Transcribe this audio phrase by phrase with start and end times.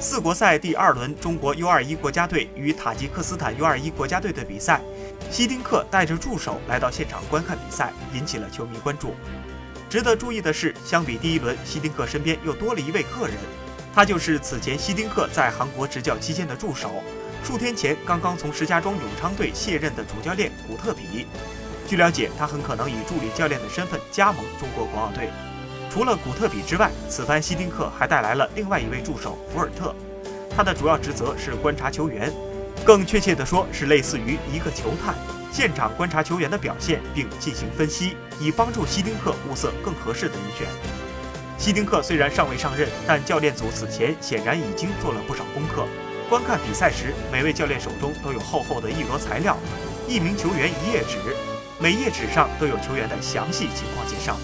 [0.00, 4.80] 四国赛第二轮，中国 U21 国家队与塔吉克斯坦 U21 国家队的比赛，
[5.28, 9.16] 希丁克带着助手来到现场观看比赛，引起了球迷关注。
[9.90, 13.36] 值得注意的是，相比第一轮，希丁克身边又多了一位客人，
[13.92, 17.02] 他就是此前希丁克在韩国执教期间的助手，
[17.42, 21.26] 数天前刚刚从石家庄永昌队卸任的主教练古特比。
[21.88, 25.28] 据了解，他很可能以助理教练的身份加盟中国国奥队。
[25.90, 29.94] 除了古特比之外，此番希丁克还带来了另外一位助手福尔特，
[30.54, 32.32] 他的主要职责是观察球员，
[32.84, 35.14] 更确切地说是类似于一个球探。
[35.50, 40.68] 现场观察球员的表现，并进行分析，以帮助希丁克物色更合适的人选。
[41.56, 45.86] 希丁克虽然尚未上任，但教练组此前显然已经做了不少功课。
[46.28, 49.56] 观看比赛时，每位教练手中都有厚厚的一摞材料，
[50.06, 51.16] 一名球员一页纸，
[51.80, 54.36] 每页纸上都有球员的详细情况介绍。